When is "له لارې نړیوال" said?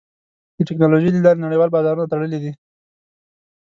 1.13-1.69